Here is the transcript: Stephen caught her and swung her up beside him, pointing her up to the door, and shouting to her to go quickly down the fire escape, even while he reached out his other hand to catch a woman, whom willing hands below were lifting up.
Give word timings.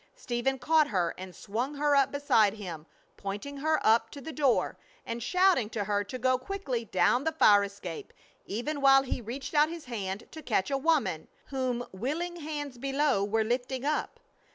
Stephen 0.15 0.57
caught 0.57 0.87
her 0.87 1.13
and 1.15 1.35
swung 1.35 1.75
her 1.75 1.95
up 1.95 2.11
beside 2.11 2.55
him, 2.55 2.87
pointing 3.17 3.57
her 3.57 3.79
up 3.85 4.09
to 4.09 4.19
the 4.19 4.31
door, 4.31 4.75
and 5.05 5.21
shouting 5.21 5.69
to 5.69 5.83
her 5.83 6.03
to 6.03 6.17
go 6.17 6.39
quickly 6.39 6.83
down 6.83 7.23
the 7.23 7.31
fire 7.31 7.63
escape, 7.63 8.11
even 8.47 8.81
while 8.81 9.03
he 9.03 9.21
reached 9.21 9.53
out 9.53 9.69
his 9.69 9.85
other 9.85 9.95
hand 9.97 10.27
to 10.31 10.41
catch 10.41 10.71
a 10.71 10.75
woman, 10.79 11.27
whom 11.49 11.85
willing 11.91 12.37
hands 12.37 12.79
below 12.79 13.23
were 13.23 13.43
lifting 13.43 13.85
up. 13.85 14.19